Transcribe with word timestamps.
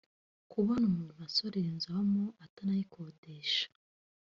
kubona 0.51 0.83
umuntu 0.91 1.13
asorera 1.27 1.67
inzu 1.71 1.87
abamo 1.91 2.25
atanayikodesha 2.45 3.65